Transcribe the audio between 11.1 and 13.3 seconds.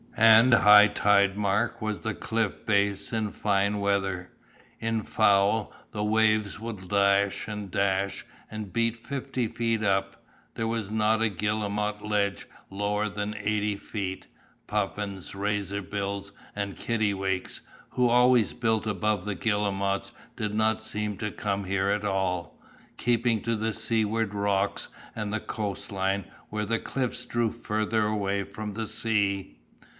a guillemot ledge lower